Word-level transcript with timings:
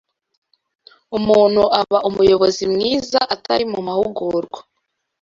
umuntu 1.17 1.63
aba 1.81 1.97
umuyobozi 2.09 2.63
mwiza 2.73 3.19
atari 3.33 3.63
mumahugurwa 3.71 4.59